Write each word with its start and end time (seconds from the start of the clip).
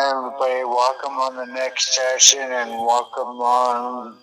everybody. 0.00 0.64
Welcome 0.64 1.12
on 1.18 1.36
the 1.36 1.52
next 1.52 1.94
session 1.94 2.40
and 2.40 2.70
welcome 2.70 3.40
on 3.40 4.16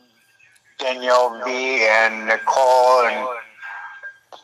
Danielle 0.79 1.39
B 1.45 1.85
and 1.87 2.25
Nicole 2.25 3.05
and 3.05 3.27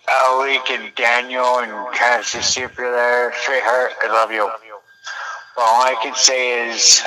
Alec 0.08 0.70
and 0.70 0.94
Daniel 0.96 1.60
and 1.60 1.96
Cassie, 1.96 2.42
see 2.42 2.62
if 2.62 2.78
you're 2.78 2.92
there. 2.92 3.34
Sweetheart, 3.36 3.94
I 4.04 4.08
love 4.10 4.32
you. 4.32 4.48
But 5.56 5.62
all 5.62 5.82
I 5.82 5.96
can 6.04 6.14
say 6.14 6.70
is, 6.70 7.02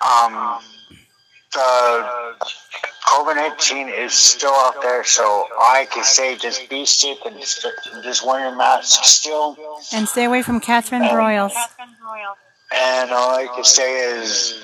um, 0.00 0.60
the 1.52 2.36
COVID 3.06 3.36
19 3.36 3.88
is 3.88 4.12
still 4.12 4.50
out 4.50 4.82
there, 4.82 5.04
so 5.04 5.24
all 5.24 5.46
I 5.60 5.86
can 5.86 6.02
say 6.02 6.36
just 6.36 6.68
be 6.68 6.84
safe 6.84 7.18
and 7.24 7.38
just 7.38 8.26
wear 8.26 8.48
your 8.48 8.56
mask 8.56 9.04
still. 9.04 9.56
And 9.92 10.08
stay 10.08 10.24
away 10.24 10.42
from 10.42 10.58
Catherine 10.58 11.02
Broyles. 11.02 11.54
And 12.78 13.10
all 13.10 13.36
I 13.36 13.46
can 13.54 13.64
say 13.64 14.18
is 14.18 14.62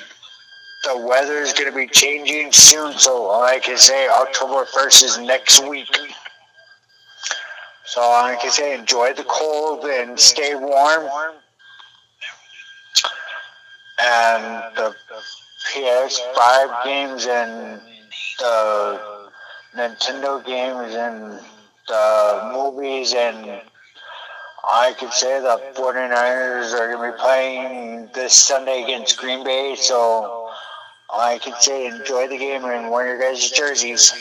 the 0.84 0.98
weather 0.98 1.38
is 1.38 1.52
going 1.52 1.70
to 1.70 1.76
be 1.76 1.86
changing 1.86 2.52
soon, 2.52 2.92
so 2.98 3.26
all 3.26 3.42
I 3.42 3.58
can 3.58 3.78
say 3.78 4.08
October 4.08 4.64
1st 4.64 5.04
is 5.04 5.18
next 5.18 5.66
week. 5.66 5.88
So 7.84 8.00
all 8.00 8.24
I 8.24 8.36
can 8.36 8.50
say 8.50 8.74
enjoy 8.78 9.12
the 9.14 9.24
cold 9.24 9.84
and 9.84 10.18
stay 10.18 10.54
warm. 10.54 11.08
And 14.00 14.76
the 14.76 14.94
PS5 15.72 16.84
games 16.84 17.26
and 17.26 17.80
the 18.38 19.00
Nintendo 19.76 20.44
games 20.44 20.94
and 20.94 21.40
the 21.88 22.50
movies 22.52 23.14
and 23.14 23.62
I 24.70 24.92
could 24.98 25.12
say 25.12 25.40
the 25.40 25.60
49ers 25.74 26.72
are 26.72 26.92
going 26.92 27.10
to 27.10 27.16
be 27.16 27.22
playing 27.22 28.10
this 28.14 28.32
Sunday 28.32 28.84
against 28.84 29.18
Green 29.18 29.44
Bay, 29.44 29.74
so 29.76 30.50
I 31.12 31.38
can 31.38 31.54
say 31.60 31.86
enjoy 31.86 32.28
the 32.28 32.38
game 32.38 32.64
and 32.64 32.90
wear 32.90 33.06
your 33.06 33.18
guys' 33.20 33.50
jerseys. 33.50 34.12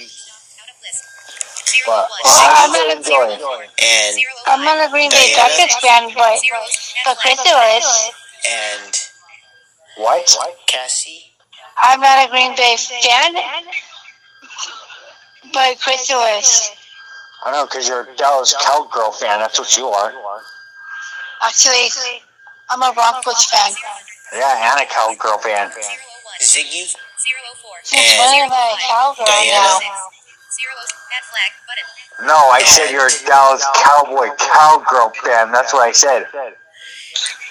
But 1.86 2.08
I'm 2.26 2.72
I 2.72 2.88
not 2.90 2.98
enjoy 2.98 3.28
it. 3.34 3.42
and 3.82 4.18
I'm 4.48 4.64
not 4.64 4.88
a 4.88 4.92
Green 4.92 5.10
Bay 5.10 5.34
Packers 5.36 5.76
fan, 5.78 6.12
but 6.16 6.38
but 7.06 7.18
Crystal 7.18 7.58
is. 7.78 8.12
and 8.50 9.00
What? 9.98 10.38
Cassie. 10.68 11.24
I'm 11.82 12.00
not 12.02 12.28
a 12.28 12.30
Green 12.30 12.56
Bay 12.56 12.76
fan, 12.78 13.34
but 15.54 15.80
Crystal 15.80 16.22
is. 16.38 16.72
I 17.44 17.52
know, 17.52 17.66
because 17.66 17.88
you're 17.88 18.02
a 18.02 18.16
Dallas 18.16 18.56
Cowgirl 18.66 19.12
fan. 19.12 19.40
That's 19.40 19.58
what 19.58 19.76
you 19.78 19.88
are. 19.88 20.14
Actually, 21.44 21.90
I'm 22.70 22.82
a 22.82 22.94
Broncos 22.94 23.46
fan. 23.46 23.72
Yeah, 24.34 24.74
and 24.74 24.82
a 24.82 24.86
Cowgirl 24.86 25.40
fan. 25.40 25.72
Ziggy 26.42 26.94
Since 27.84 28.18
when 28.18 28.30
am 28.42 28.52
I 28.52 28.74
a 28.74 28.82
cowgirl 28.90 29.26
now? 29.28 29.80
No, 32.28 32.38
I 32.50 32.62
said 32.64 32.92
you're 32.92 33.08
a 33.08 33.26
Dallas 33.26 33.66
Cowboy 33.76 34.30
Cowgirl 34.38 35.12
fan. 35.24 35.52
That's 35.52 35.74
what 35.74 35.88
I 35.88 35.92
said. 35.92 36.26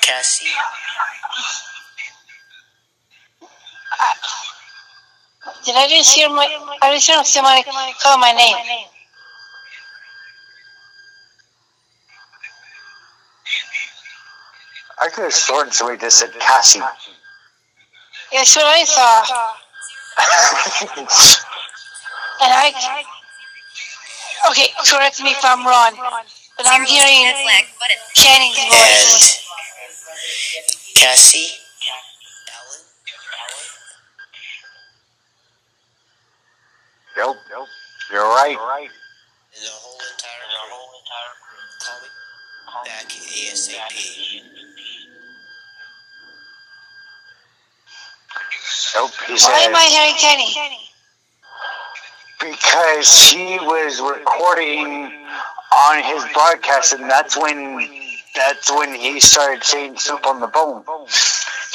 Cassie. 0.02 0.46
Did 5.64 5.77
I 5.77 5.88
just 5.88 6.14
hear 6.14 6.28
my? 6.28 6.46
I 6.83 6.94
just 6.94 7.11
heard 7.11 7.27
somebody 7.27 7.62
call 8.02 8.18
my 8.18 8.33
name. 8.33 8.56
I 15.01 15.09
could 15.09 15.25
have 15.25 15.33
sworn 15.34 15.70
somebody 15.73 15.98
just 15.98 16.19
said 16.19 16.33
Cassie. 16.39 16.81
That's 18.33 18.56
what 18.56 18.67
I 18.67 18.84
saw. 18.84 19.55
And 22.42 22.53
I. 22.53 22.73
Okay, 24.51 24.69
correct 24.89 25.23
me 25.23 25.30
if 25.33 25.45
I'm 25.45 25.67
wrong, 25.67 25.92
but 26.57 26.67
I'm 26.67 26.86
hearing 26.86 27.35
Canning's 28.17 28.58
And 28.58 28.70
voice. 28.70 29.47
Cassie. 30.97 31.48
Alan. 32.48 32.80
Nope, 37.17 37.36
nope. 37.51 37.69
You're 38.11 38.23
right. 38.23 38.57
And 38.58 39.64
the 39.64 39.69
whole 39.70 40.01
entire 40.01 40.48
crew. 41.45 41.69
Call 41.85 42.83
me 42.83 42.89
back 42.89 43.08
ASAP. 43.08 44.42
Nope. 48.95 49.11
He 49.27 49.33
Why 49.35 49.61
am 49.61 49.77
I 49.77 49.85
hearing 49.85 50.17
Kenny? 50.18 50.91
because 52.41 53.30
he 53.30 53.58
was 53.58 54.01
recording 54.01 55.13
on 55.73 56.02
his 56.02 56.24
broadcast, 56.33 56.95
and 56.95 57.08
that's 57.08 57.36
when 57.36 57.89
that's 58.35 58.70
when 58.70 58.95
he 58.95 59.20
started 59.20 59.63
saying 59.63 59.98
stuff 59.98 60.24
on 60.27 60.41
the 60.41 60.48
phone. 60.48 60.85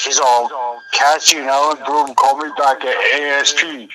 He's 0.03 0.19
all, 0.19 0.81
Cassie 0.91 1.37
and 1.37 1.47
Alan 1.47 1.77
Broome 1.85 2.15
call 2.15 2.37
me 2.37 2.49
back 2.57 2.83
at 2.83 2.95
ASP. 3.21 3.89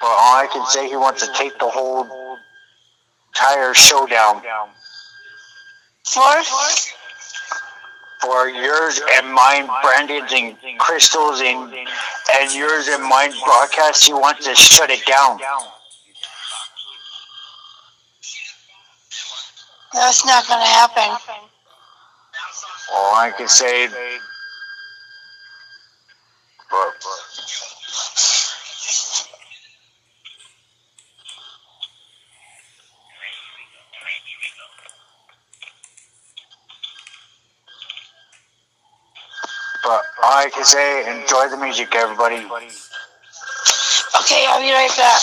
But 0.00 0.08
all 0.08 0.36
I 0.36 0.48
can 0.52 0.66
say, 0.66 0.88
he 0.88 0.96
wants 0.96 1.24
to 1.26 1.32
take 1.34 1.58
the 1.58 1.68
whole 1.68 2.06
entire 3.34 3.72
show 3.74 4.06
down 4.06 4.42
Four? 6.12 6.42
for 8.22 8.48
yours 8.48 9.00
and 9.14 9.32
mine, 9.32 9.68
Branden's 9.82 10.32
and 10.32 10.56
Crystal's 10.78 11.40
and 11.40 11.74
and 11.74 12.54
yours 12.54 12.86
and 12.88 13.02
mine 13.02 13.32
broadcast. 13.44 14.06
you 14.08 14.16
want 14.16 14.40
to 14.42 14.54
shut 14.54 14.90
it 14.90 15.04
down. 15.04 15.40
That's 19.92 20.24
not 20.24 20.46
gonna 20.46 20.64
happen. 20.64 21.18
All 22.92 23.16
I 23.16 23.32
can 23.36 23.48
say, 23.48 23.88
but, 23.88 23.98
but 26.70 26.94
all 40.22 40.38
I 40.38 40.50
can 40.50 40.64
say, 40.64 41.02
enjoy 41.20 41.48
the 41.50 41.56
music, 41.56 41.94
everybody. 41.96 42.36
Okay, 44.20 44.46
I'll 44.46 44.60
be 44.60 44.70
right 44.72 44.90
back. 44.96 45.22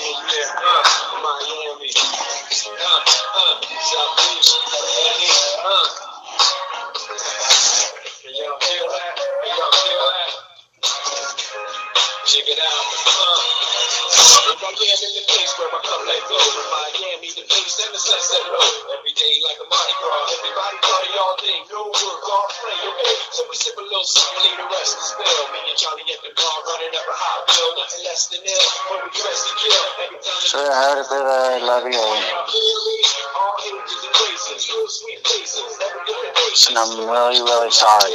sweet 34.91 35.19
faces, 35.27 35.79
every 35.79 36.03
different 36.05 36.35
nation. 36.35 36.75
And 36.75 36.79
I'm 36.79 36.91
really, 37.07 37.41
really 37.41 37.71
sorry. 37.71 38.11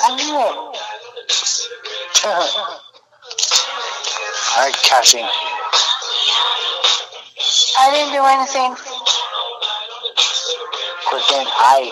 I 0.03 0.15
know. 0.17 0.73
Alright, 4.57 4.75
cashing. 4.83 5.27
I 7.77 7.91
didn't 7.91 8.13
do 8.13 8.23
anything. 8.25 8.90
In. 11.13 11.19
Hi. 11.19 11.91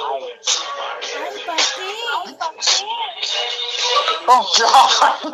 Oh, 4.27 4.43
God. 4.57 5.33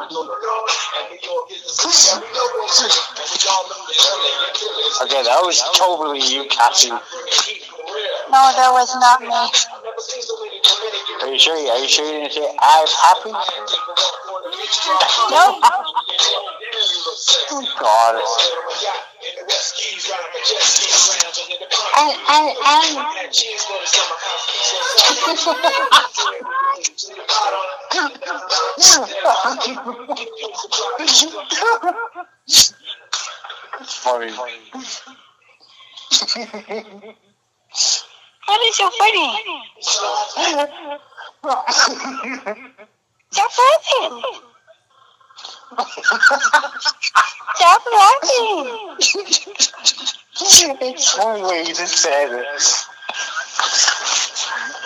Okay, 5.03 5.23
that 5.23 5.41
was 5.43 5.61
totally 5.75 6.19
you, 6.19 6.45
Cassie. 6.49 6.89
No, 6.89 6.99
that 8.31 8.71
was 8.71 8.95
not 8.95 9.21
me. 9.21 9.29
Are 11.21 11.31
you 11.31 11.37
sure? 11.39 11.55
Are 11.55 11.77
you 11.77 11.87
sure 11.87 12.05
you 12.05 12.21
didn't 12.21 12.33
say 12.33 12.47
I'm 12.59 12.87
happy? 12.87 13.31
No. 15.29 15.59
Oh, 17.51 17.65
God. 17.79 18.23
And, 21.97 22.13
and, 22.29 22.57
It's 33.81 33.93
funny. 33.97 34.31
what 38.45 38.61
is 38.67 38.75
so 38.75 38.89
funny? 38.91 39.29
Stop 43.31 43.51
laughing. 43.59 44.54
Stop 47.55 47.83
laughing. 47.93 48.97
it's 50.81 51.11
funny 51.13 51.41
when 51.43 51.65
you 51.65 51.73
just 51.73 51.97
said 51.97 52.31
it. 52.31 52.45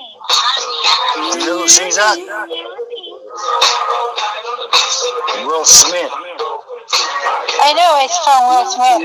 Miami. 1.51 1.59
Little 1.59 1.67
Caesar. 1.67 2.15
Will 5.45 5.65
Smith. 5.65 6.11
I 7.63 7.73
know 7.73 7.99
it's 8.03 8.17
from 8.23 8.47
Will 8.49 8.65
Smith. 8.71 9.03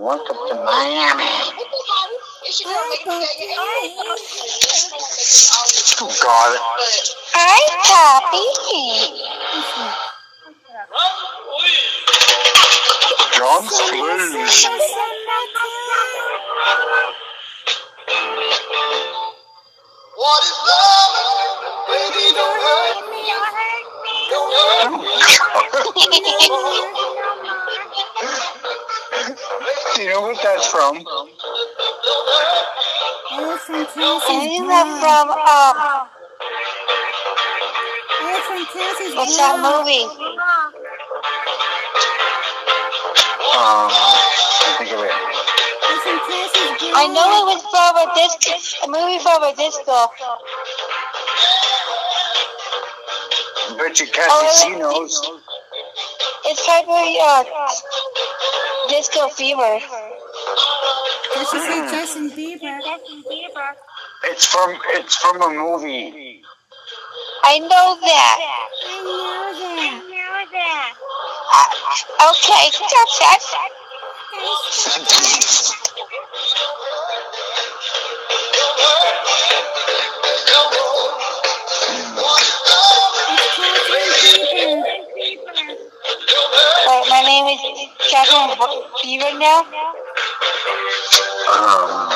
Welcome 0.00 0.36
to 0.48 0.54
Miami. 0.64 1.24
Oh 6.00 6.16
God. 6.22 6.58
Hi, 7.34 7.60
Poppy. 7.84 9.28
John 13.36 13.64
Cleese. 13.66 14.68
What 20.16 20.42
is 20.44 20.58
love? 20.68 21.14
Baby, 21.88 22.24
don't 22.34 22.60
hurt 22.66 22.98
me. 23.10 23.22
Don't 24.30 24.52
hurt 24.54 24.92
me. 25.02 25.08
Do 29.96 30.02
you 30.02 30.08
know 30.10 30.20
what 30.22 30.38
that's 30.42 30.66
from? 30.68 31.04
From 31.04 31.28
And 33.76 33.88
Cassie's 33.88 34.56
you 34.56 34.70
are 34.70 34.84
blog. 34.84 35.00
from, 35.00 35.30
um, 35.30 36.08
from 38.46 38.62
Cassie's 38.66 39.14
what's 39.14 39.36
that 39.38 39.56
movie? 39.60 40.04
Um, 43.54 43.88
I 43.90 44.74
think 44.78 44.92
of 44.92 45.00
it. 45.00 45.10
It's 45.10 46.02
from 46.04 46.18
Cassie's 46.28 46.72
blog. 46.78 46.92
I 46.94 47.06
know 47.08 47.26
it 47.40 47.46
was 47.48 47.62
from 47.72 47.96
a 47.96 48.06
disco, 48.14 48.52
a 48.84 48.88
movie 48.88 49.18
from 49.22 49.42
a 49.42 49.52
disco. 49.56 49.98
Bet 53.78 54.00
you 54.00 54.06
Cassie 54.06 54.70
C 54.70 54.78
knows. 54.78 55.20
It's 56.44 56.64
probably, 56.64 57.18
uh, 57.20 57.44
Disco 58.88 59.28
Fever. 59.28 59.80
Did 61.34 61.46
she 61.48 61.58
say 61.58 61.80
Justin 61.90 62.30
Bieber? 62.30 62.78
It's 64.24 64.46
from 64.46 64.76
it's 64.94 65.16
from 65.16 65.42
a 65.42 65.50
movie. 65.50 66.42
I 67.44 67.58
know 67.58 67.96
that. 68.00 68.38
I 68.88 70.00
know 70.08 70.50
that. 70.52 70.92
Uh, 70.96 71.27
okay, 71.48 72.70
stop 72.72 73.08
that. 73.20 73.42
Wait, 86.86 87.04
my 87.08 87.22
name 87.24 87.46
is 87.46 87.60
Catherine 88.10 88.52
Fever 89.02 89.38
now? 89.38 89.60
Um, 91.48 92.08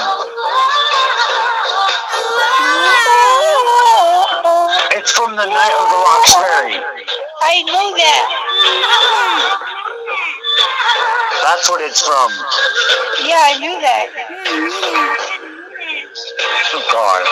it's 4.93 5.12
from 5.12 5.37
the 5.37 5.47
Night 5.47 5.75
of 5.81 5.87
the 5.89 5.97
Roxbury. 6.05 6.77
I 7.43 7.62
know 7.62 7.97
that. 7.97 8.41
That's 11.42 11.69
what 11.69 11.81
it's 11.83 12.00
from. 12.00 12.31
Yeah, 13.26 13.42
I 13.42 13.59
knew 13.59 13.81
that. 13.81 14.07
Oh 16.75 16.83
God. 16.90 17.23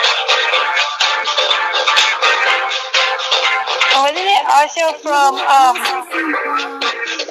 Wasn't 4.00 4.18
it 4.18 4.44
also 4.48 4.96
from, 5.02 5.34
um, 5.34 5.76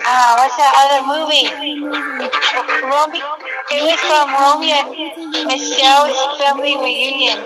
uh, 0.05 0.31
what's 0.37 0.55
that 0.57 0.73
other 0.85 1.01
movie? 1.07 1.49
Romeo, 2.83 3.25
it 3.71 3.81
was 3.83 3.99
from 4.05 4.29
Romeo 4.33 4.77
and 4.77 5.47
Michelle's 5.47 6.19
family 6.37 6.75
reunion. 6.77 7.37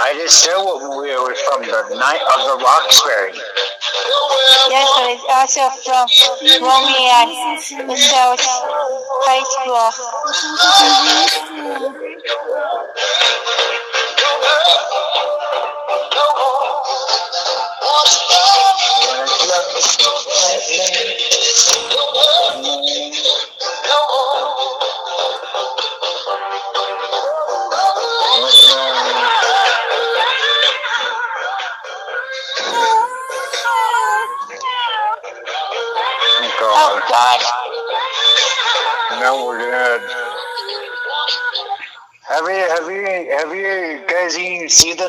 I 0.00 0.14
just 0.14 0.44
said 0.44 0.56
what 0.56 0.82
movie 0.82 1.10
it 1.10 1.18
was 1.18 1.38
from. 1.50 1.62
The 1.62 1.96
Night 1.98 2.22
of 2.22 2.40
the 2.46 2.56
Roxbury. 2.64 3.34
Yes, 4.70 4.88
it's 5.08 5.24
also 5.28 5.70
from 5.82 6.06
and 7.08 7.30
Michelle's 7.88 8.44
high 9.24 9.44
school. 9.44 9.90
Oh 19.90 20.07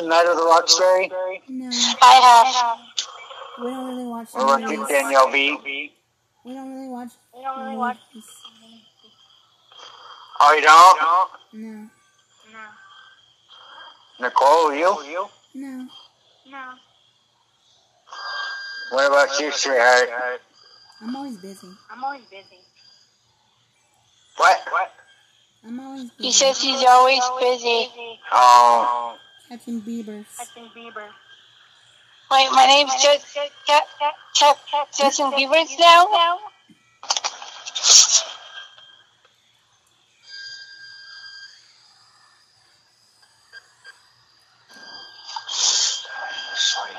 seen 0.00 0.08
Night 0.08 0.26
of 0.26 0.36
the 0.36 0.42
Roxbury? 0.44 1.10
No, 1.48 1.70
I 2.02 2.44
have. 2.44 2.78
we 3.64 3.70
don't 3.70 3.88
really 3.88 4.06
watch 4.08 4.28
What 4.32 4.42
about 4.44 4.60
you, 4.60 4.78
movies. 4.78 4.88
Danielle 4.88 5.30
B? 5.32 5.92
We 6.44 6.54
don't 6.54 6.74
really 6.74 6.88
watch. 6.88 7.08
We 7.34 7.42
don't 7.42 7.64
really 7.64 7.76
watch. 7.76 7.98
movies. 8.14 8.30
Oh, 10.40 10.54
you 10.54 10.62
don't? 10.62 10.98
No, 11.52 11.90
No. 12.52 12.58
Nicole, 14.20 14.74
you? 14.74 15.28
no. 15.54 15.86
No. 16.50 16.72
What 18.90 19.06
about 19.06 19.38
you, 19.38 19.52
sweetheart? 19.52 20.08
I'm 21.02 21.14
always 21.16 21.36
busy. 21.36 21.68
I'm 21.90 22.02
always 22.04 22.24
busy. 22.30 22.58
What? 24.36 24.60
What? 24.70 24.92
I'm 25.64 25.78
always 25.80 26.10
busy. 26.10 26.26
He 26.26 26.32
says 26.32 26.60
he's 26.60 26.82
always 26.84 27.22
busy. 27.40 27.88
Oh, 28.32 29.14
oh. 29.16 29.16
Beavers. 29.80 30.26
I 30.38 30.44
think 30.44 30.72
Beavers. 30.74 31.10
Wait, 32.30 32.48
my 32.52 32.66
name's 32.66 32.92
just 33.02 33.36
Justin 34.96 35.32
Beavers 35.34 35.76
now? 35.78 36.38
sorry. 46.54 46.90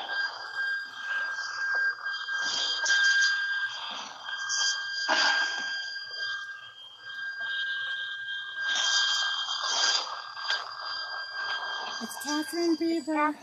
It's 12.01 12.15
Catherine 12.23 12.75
Beaver. 12.75 13.33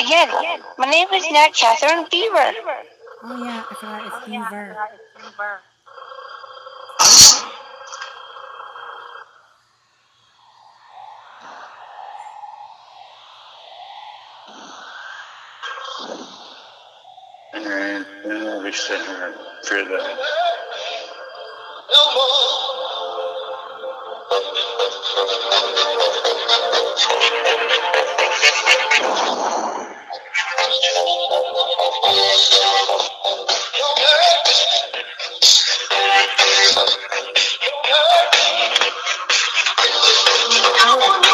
Again, 0.00 0.28
my 0.78 0.90
name 0.90 1.08
is 1.12 1.30
not 1.30 1.52
Catherine 1.52 2.06
Beaver. 2.10 2.52
Oh 3.22 3.44
yeah, 3.44 3.62
I 3.68 3.74
forgot 3.74 4.06
it's 4.06 4.26
Beaver. 4.26 4.76
And 17.52 17.66
uh, 17.66 17.68
then, 17.68 18.06
then 18.24 18.44
we'll 18.44 18.62
be 18.64 18.72
sitting 18.72 19.04
here 19.04 19.34
for 19.64 19.76
the. 19.84 20.16
No 21.92 22.14
more. 22.14 22.73
Don't 40.84 41.33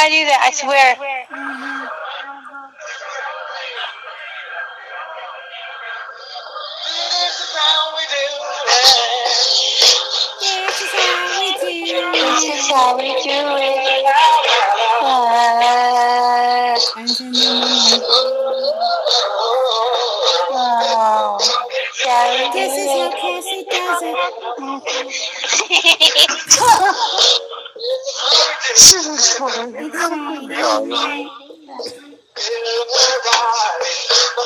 I 0.00 0.08
do 0.08 0.24
that, 0.24 0.40
I 0.40 0.50
swear. 0.52 0.96
This 7.20 7.36
is 7.40 7.52
how 7.56 7.96
we 7.96 8.02
do 11.60 11.66
This 12.12 12.44
it. 12.44 12.54
is 12.54 12.70
how 12.70 12.96
we 12.96 13.08
do 13.22 13.38
it. 13.60 14.06
And 16.96 17.20
in 17.20 17.32
the 17.32 17.44
morning. 17.44 18.00
shall 21.94 22.30
we 22.30 22.36
This 22.52 22.72
is 22.78 22.88
how? 22.88 23.10
Cassie 23.20 23.64
does 23.70 24.02
it. 24.02 24.16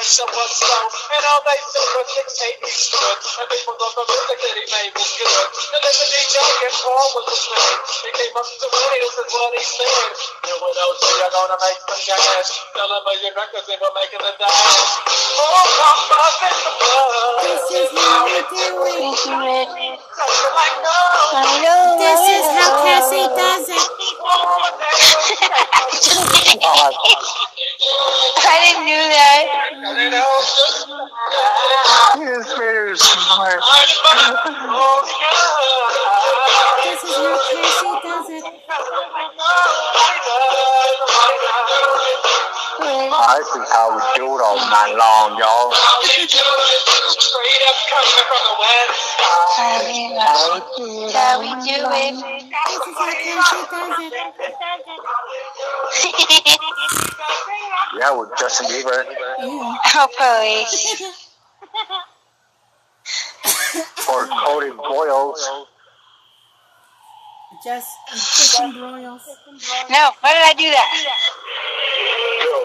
they 0.00 0.08
said 0.08 0.32
was 0.32 2.08
six 2.16 2.28
eight 2.48 2.56
he 2.64 2.72
stood. 2.72 3.18
And 3.36 3.46
people 3.52 3.76
thought 3.76 3.92
the 4.00 4.04
music 4.08 4.38
that 4.40 4.54
he 4.56 4.64
made 4.64 4.92
was 4.96 5.12
good. 5.12 5.28
And 5.76 5.80
then 5.84 5.92
the 5.92 6.08
DJ 6.08 6.36
and 6.40 6.72
Paul 6.80 7.04
was 7.20 7.26
his 7.28 7.44
name. 7.52 7.80
He 8.08 8.10
came 8.16 8.32
up 8.32 8.48
to 8.48 8.66
me, 8.72 8.96
this 8.96 9.16
is 9.20 9.28
what 9.28 9.52
he 9.52 9.60
said. 9.60 10.08
You 10.48 10.56
went 10.56 10.78
out, 10.80 10.96
so 10.96 11.08
you're 11.20 11.32
gonna 11.36 11.58
make 11.60 11.80
some 11.84 12.00
cash. 12.00 12.48
Tell 12.72 12.88
them 12.88 12.96
about 12.96 13.18
your 13.20 13.34
records 13.36 13.68
and 13.68 13.76
we're 13.76 13.92
making 13.92 14.24
the 14.24 14.32
dash. 14.40 14.88
Oh, 15.36 15.68
come 15.68 16.00
on, 16.16 16.32
in 16.48 16.56
the 16.64 16.72
club. 16.80 17.44
This 17.44 17.68
is 17.76 17.90
how 17.92 18.24
we 18.24 18.40
do 18.40 18.72
it. 18.88 19.04
We 19.04 19.12
do 19.20 19.36
it. 19.36 19.68
Like 20.00 20.76
no. 20.80 20.96
I 21.36 21.60
know. 21.60 22.00
This 22.00 22.24
is 22.40 22.46
how 22.56 22.72
Cassie 22.88 23.28
does 23.36 23.68
it. 23.68 23.84
God. 26.56 26.94
I 28.50 28.56
didn't 28.64 28.86
do 28.86 29.00
that. 29.14 29.42
Yes, 32.18 32.46
Raiders. 32.58 33.02
this 36.84 37.02
is 37.04 37.16
how 37.16 37.36
Cassie 37.50 37.94
does 38.02 38.28
it. 38.30 38.44
Now, 42.80 43.36
this 43.36 43.48
is 43.56 43.68
how 43.70 43.92
we 43.94 44.00
do 44.16 44.24
it 44.24 44.40
all 44.40 44.56
night 44.56 44.96
long, 44.96 45.38
y'all. 45.38 45.72
Yeah, 51.12 51.38
we 51.38 51.48
do 51.66 51.76
it. 51.92 52.14
yeah, 57.98 58.12
with 58.16 58.30
Justin 58.38 58.66
Bieber. 58.68 59.04
Hopefully. 59.84 60.64
or 64.08 64.26
Cody 64.26 64.70
Boyles. 64.70 65.66
Just 67.64 67.88
chicken 68.56 68.72
broils. 68.72 69.20
No, 69.90 70.10
why 70.20 70.32
did 70.32 70.42
I 70.48 70.54
do 70.56 70.70
that? 70.70 70.88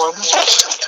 for. 0.00 0.76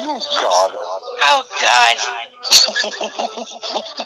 Oh 0.01 0.21
God. 0.41 0.73
Oh 1.23 1.45
God. 1.63 1.97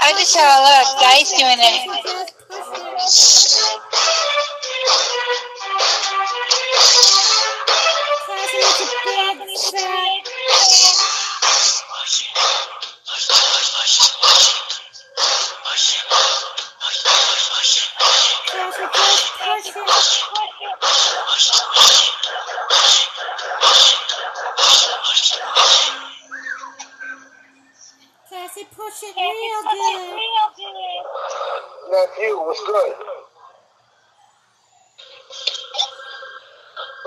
I 0.00 0.12
just 0.18 0.32
saw 0.32 0.40
a 0.40 0.60
lot 0.62 0.82
of 0.82 1.00
guys 1.00 1.30
doing 1.32 1.58
it. 1.60 1.91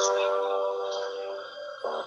One, 0.08 2.06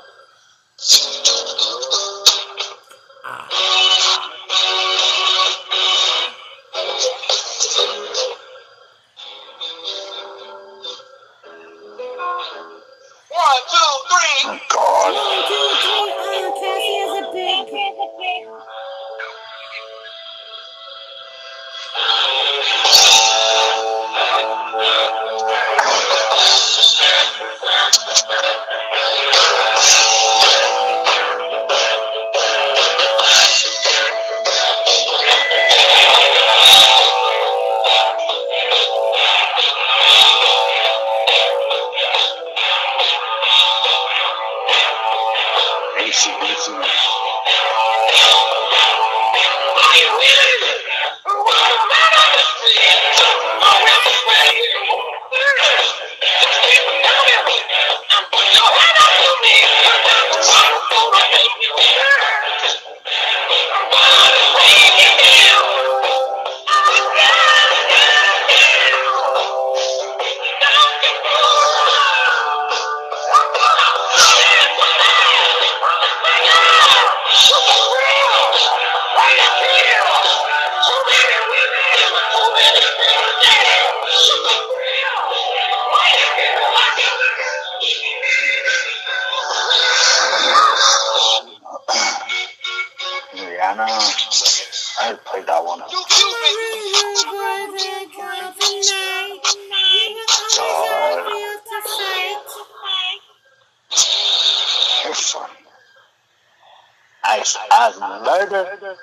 Ice 107.39 107.57
as 107.71 108.01
murder. 108.01 108.97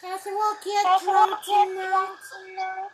Cassie 0.00 0.30
will 0.30 0.56
get 0.64 0.84
drunk 1.04 1.44
tonight. 1.44 2.90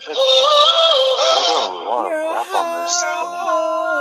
There's 0.07 0.19
a 0.19 0.21
lot 0.21 2.07
of 2.07 2.11
Your 2.11 2.23
crap 2.33 2.55
on 2.55 2.67
this 2.85 3.03
thing. 3.03 3.92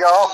Go. 0.00 0.30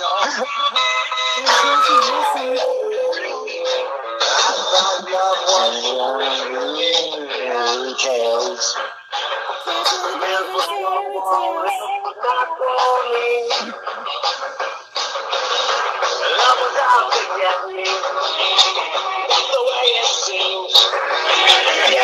Tales. 7.98 8.76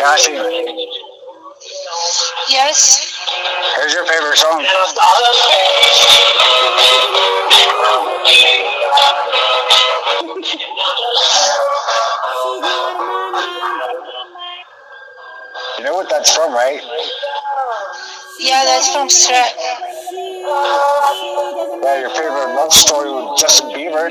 Kashi, 0.03 0.33
Yes? 2.51 3.12
Here's 3.77 3.93
your 3.95 4.05
favorite 4.07 4.37
song. 4.37 4.61
You 15.79 15.85
know 15.85 15.95
what 15.95 16.09
that's 16.11 16.35
from, 16.35 16.53
right? 16.53 16.81
Yeah, 18.39 18.65
that's 18.65 18.93
from 18.93 19.09
Strat. 19.09 19.53
Yeah, 21.83 22.01
your 22.01 22.11
favorite 22.11 22.55
love 22.55 22.73
story 22.73 23.13
with 23.13 23.39
Justin 23.39 23.71
Bieber. 23.71 24.11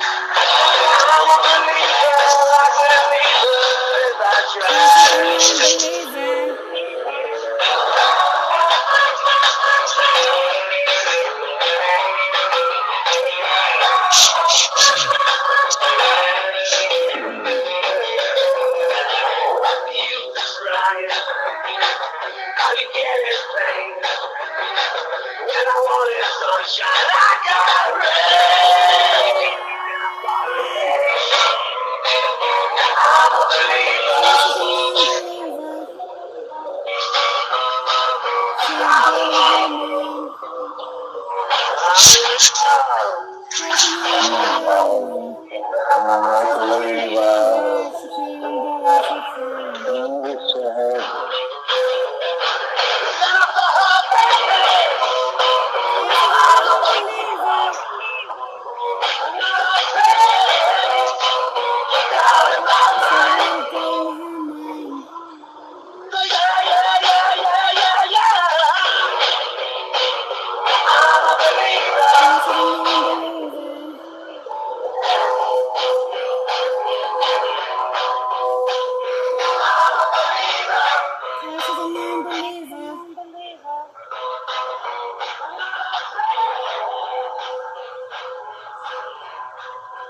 Viva. 0.00 0.40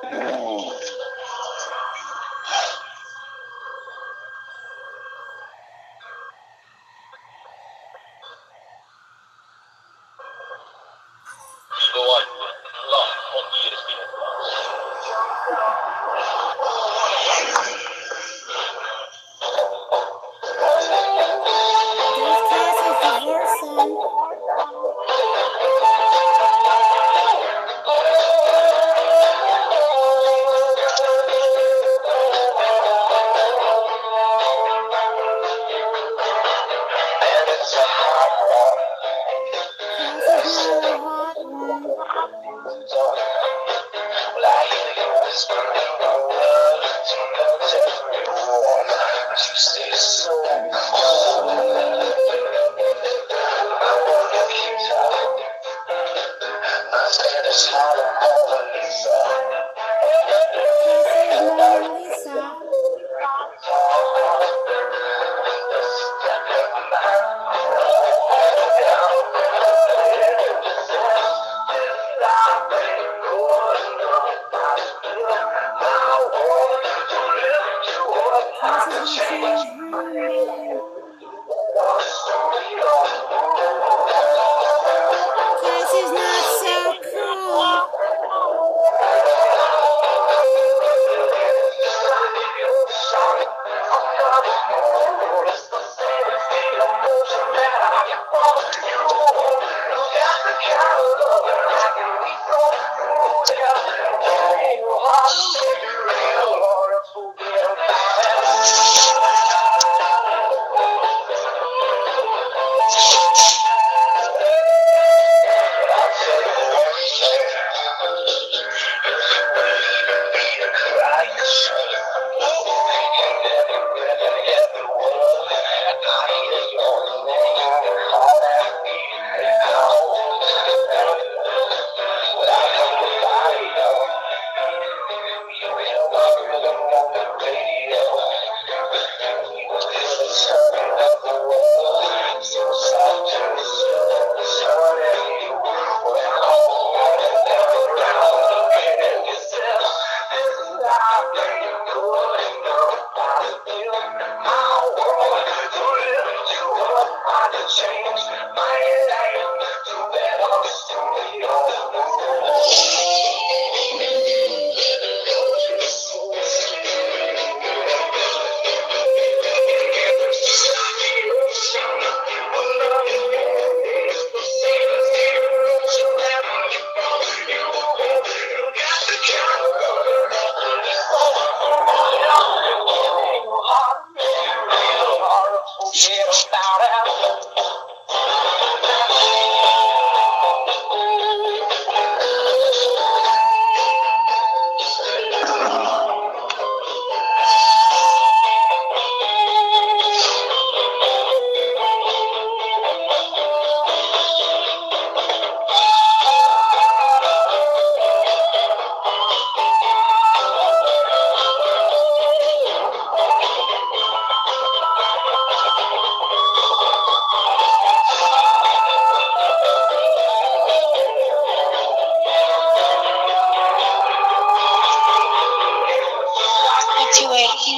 oh. 0.05 0.70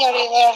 everywhere. 0.04 0.54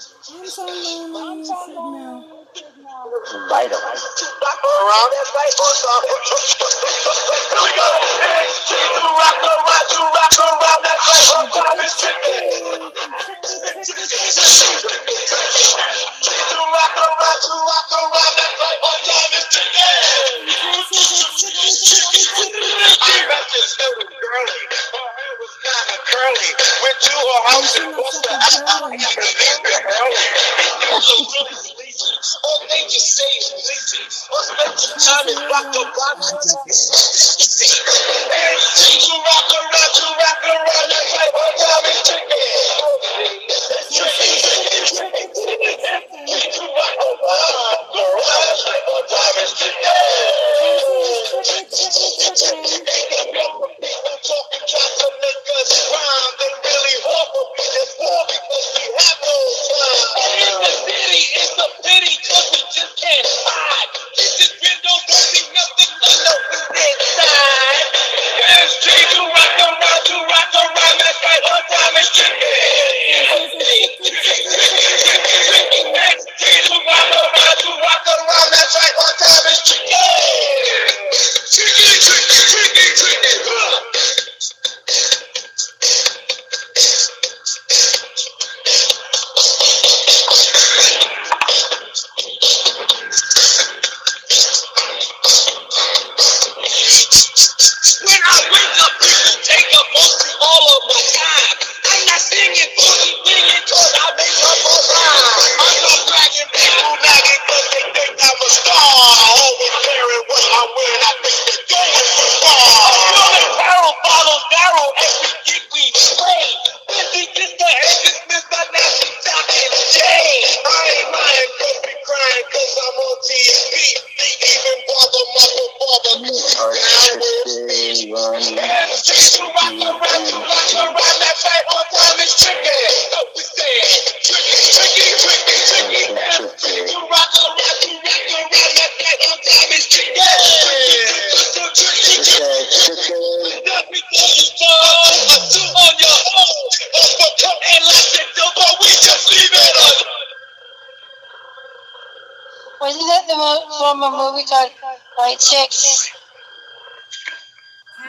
I'm 0.00 0.46
so 0.46 0.64
lonely 0.64 1.12
right 1.12 1.44
now. 1.76 2.24
Bite 3.50 3.68
him. 3.68 3.76
Around 3.76 5.10
that 5.12 5.28
bike. 5.36 5.54
Here 7.52 7.60
we 7.60 7.72
go. 7.76 7.88
to 8.96 9.08
rock 9.20 9.36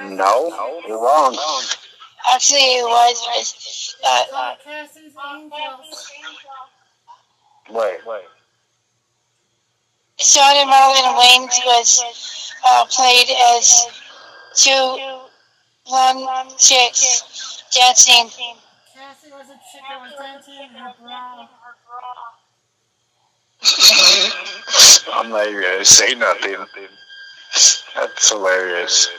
No, 0.02 0.82
you're 0.88 1.02
wrong. 1.02 1.38
Actually, 2.34 2.60
it 2.60 2.86
was. 2.86 3.96
Uh, 4.06 4.56
wait, 7.70 8.00
wait. 8.06 8.24
Shawn 10.20 10.56
and 10.56 10.70
Marlon 10.70 11.18
Wayans 11.18 11.60
was 11.66 12.54
uh, 12.66 12.86
played 12.86 13.30
as 13.56 13.88
two 14.54 14.98
blonde 15.86 16.58
chicks 16.58 17.64
dancing. 17.74 18.30
Cassie 18.94 19.32
was 19.32 19.50
a 19.50 19.60
chick 19.72 19.82
that 19.90 20.00
was 20.00 20.14
dancing 20.20 20.54
in 20.64 20.70
her 20.70 20.94
bra. 21.02 21.48
I'm 25.14 25.30
not 25.30 25.48
even 25.48 25.62
gonna 25.62 25.86
say 25.86 26.16
nothing. 26.16 26.56
That's 27.96 28.30
hilarious. 28.30 29.10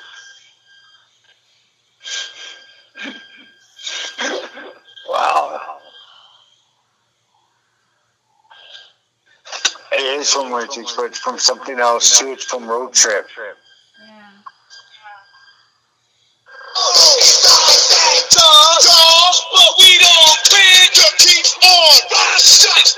wow. 5.08 5.78
It 9.92 10.00
is 10.20 10.32
from 10.32 10.52
Richie's, 10.52 10.92
but 10.96 11.06
it's 11.06 11.18
from 11.18 11.38
something 11.38 11.78
else 11.78 12.18
too. 12.18 12.32
It's 12.32 12.44
from 12.44 12.66
Road 12.66 12.94
Trip. 12.94 13.26
Yeah. 13.36 13.52
But 19.52 19.72
we 19.78 19.98
don't 19.98 20.38
bend, 20.50 20.90
keep 21.18 21.46
on, 21.64 21.98
rise, 22.10 22.62
shut, 22.62 22.96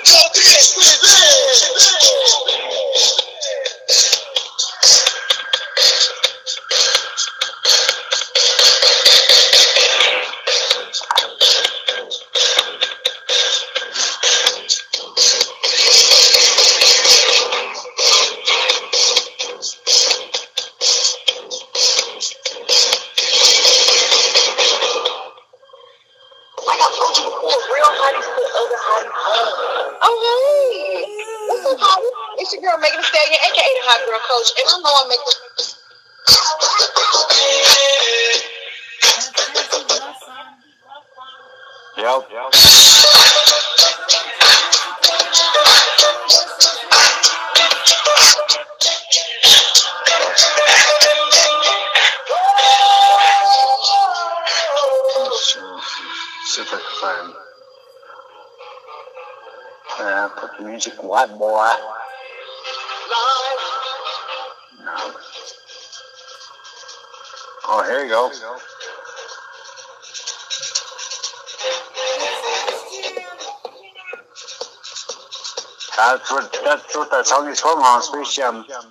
That's 76.04 76.30
what 76.30 76.52
that's 76.52 76.96
what 76.96 77.10
that 77.16 77.26
song 77.26 77.48
is 77.48 77.60
from 77.64 77.80
on 77.80 78.02
Space 78.04 78.36
Jam. 78.36 78.60
Jam. 78.68 78.84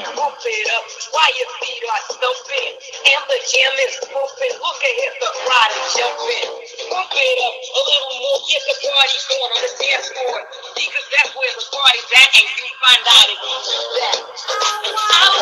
It 0.00 0.68
up, 0.72 0.84
why 1.12 1.28
your 1.36 1.50
feet 1.60 1.84
are 1.84 2.04
stumping, 2.08 2.72
and 3.04 3.22
the 3.28 3.36
is. 3.36 3.92
Look 4.08 4.80
at 4.80 5.12
the 5.20 5.30
crowd 5.44 5.70
is 5.76 5.92
jumping. 5.92 6.48
It 6.56 7.38
up 7.44 7.54
a 7.60 7.80
little 7.84 8.16
more, 8.16 8.40
get 8.48 8.64
the 8.64 8.76
party 8.80 9.18
going 9.28 9.52
on 9.52 9.60
the 9.60 9.72
dance 9.76 10.08
floor, 10.08 10.40
because 10.72 11.06
that's 11.12 11.36
where 11.36 11.52
the 11.52 11.64
party's 11.68 12.08
at, 12.16 12.32
and 12.40 12.48
you 12.48 12.72
find 12.80 13.04
out 13.12 13.28
if 13.28 13.40
you 13.44 13.56
do 13.60 13.80
that. 14.00 14.16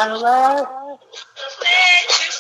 Hello 0.02 0.98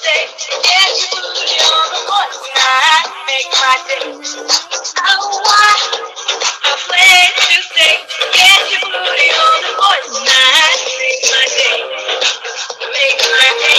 day. 0.08 0.24
And 0.24 0.92
you 1.04 1.20
are 1.20 1.88
the 1.92 2.02
one 2.08 2.32
that 2.56 3.04
make 3.28 3.52
my 3.60 3.76
day. 3.88 4.06
Oh, 5.04 5.40
why? 5.44 5.74
I 6.64 6.72
plan 6.88 7.30
to 7.48 7.56
stay. 7.68 7.96
And 8.40 8.62
you 8.72 8.82
are 8.84 9.58
the 9.64 9.74
one 9.76 10.06
that 10.24 10.76
make 11.00 11.24
my 11.32 11.44
day. 11.60 11.78
Make 12.92 13.20
my 13.32 13.50
day. 13.68 13.77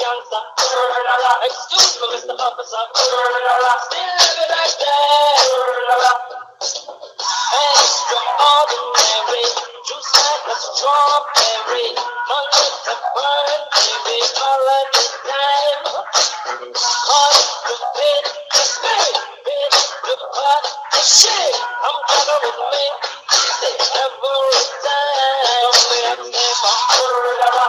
youngster. 0.00 0.42
Excuse 1.46 1.98
me, 2.00 2.06
Mr. 2.14 2.34
Officer. 2.38 2.82
Juice 9.88 10.14
like 10.14 10.46
a 10.48 10.56
strawberry. 10.58 11.88
Money 12.28 12.66
to 12.84 12.94
burn, 13.14 13.60
baby. 13.74 14.18
All 14.42 14.68
of 14.70 14.86
the 14.92 15.02
time. 20.34 20.64
The 20.92 21.00
shit. 21.02 21.54
I'm 21.84 21.96
with 22.42 22.58
me. 22.72 22.84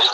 El 0.00 0.10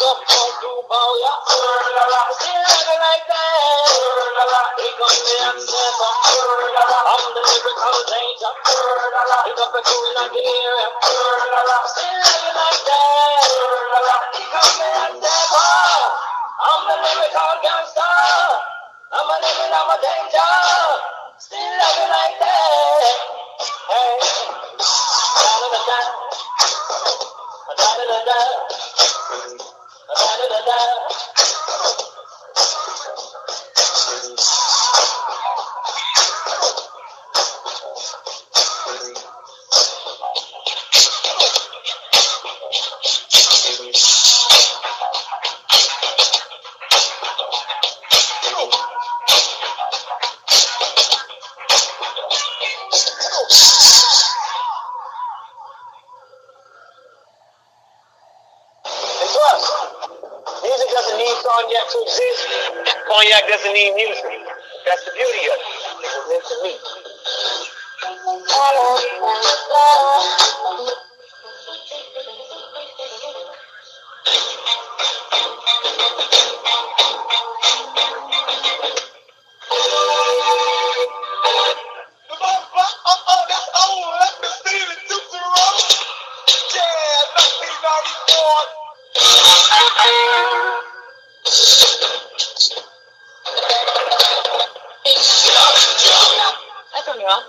That's. 97.33 97.45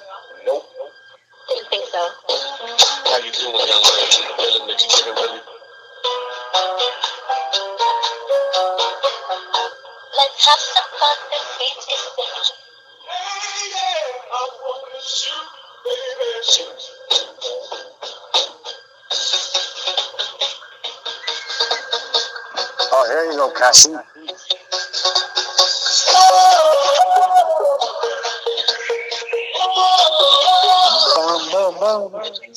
Nope. 0.45 0.63
Didn't 1.49 1.67
think 1.69 1.86
so. 1.91 1.99
How 1.99 3.17
you 3.17 3.31
doing, 3.31 3.67
young 3.67 3.84
lady? 3.84 4.19
Feeling 4.38 4.67
that 4.67 4.79
you 4.79 4.89
getting 4.89 5.15
ready? 5.15 5.41
Let's 10.17 10.45
have 10.47 10.61
some 10.71 10.89
fun 10.99 11.17
and 11.36 11.47
beat 11.59 11.77
this 11.88 12.03
bitch. 12.15 12.47
Hey, 13.09 13.71
yeah, 13.75 14.31
I 14.31 14.34
wanna 14.63 15.01
shoot, 15.03 15.49
baby, 15.84 16.31
shoot. 16.47 16.79
Oh, 22.93 23.05
here 23.09 23.25
you 23.31 23.38
go, 23.38 23.51
Cassie. 23.51 23.91
Boom, 23.91 24.03
boom, 31.84 32.11
boom. 32.11 32.53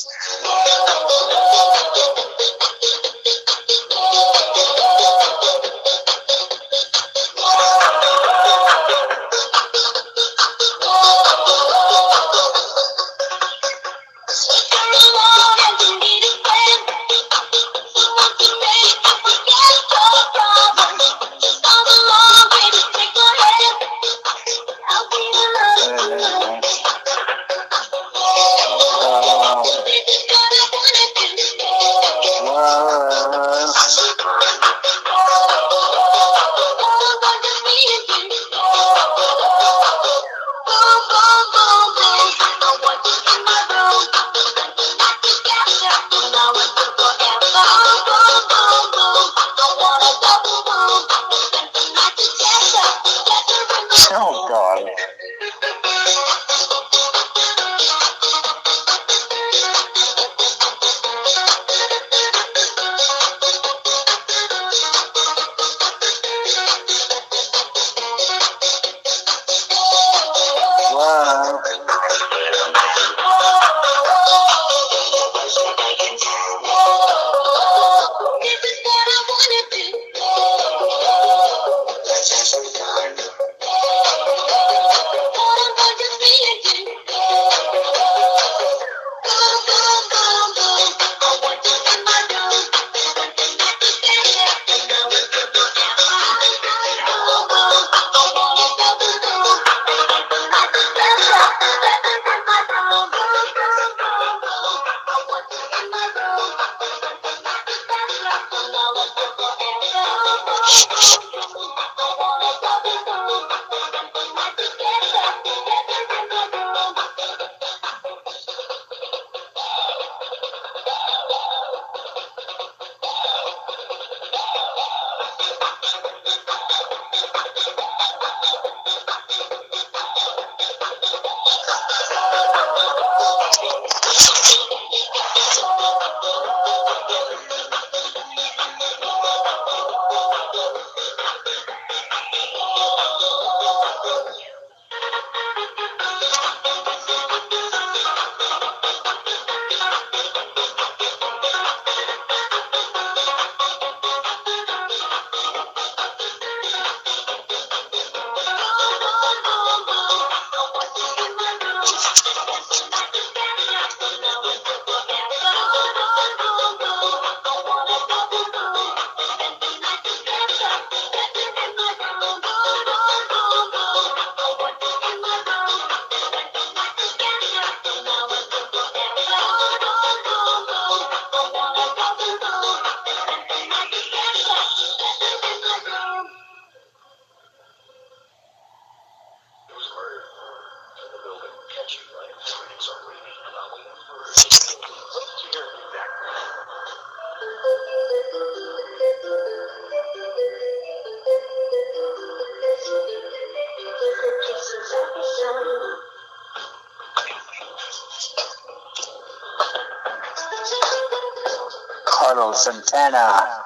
Santana. 212.67 213.66